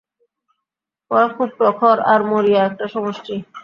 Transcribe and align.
ওরা 1.11 1.27
খুব 1.35 1.49
প্রখর 1.57 1.97
আর 2.11 2.19
মরিয়া 2.23 2.61
একটা 2.65 2.85
সমষ্টি। 2.93 3.35